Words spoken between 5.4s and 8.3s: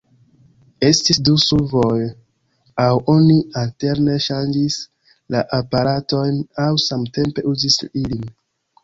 aparatojn, aŭ samtempe uzis ilin.